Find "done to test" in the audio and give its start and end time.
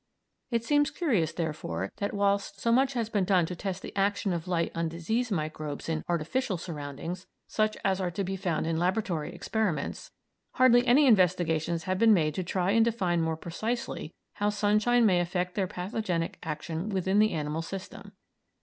3.23-3.83